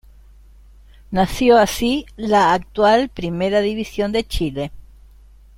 [1.11, 4.71] Nació así, la actual Primera División de Chile.